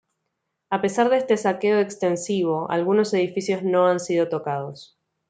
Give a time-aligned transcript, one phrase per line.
[0.71, 4.97] A pesar de este saqueo extensivo, algunos edificios no han sido tocados.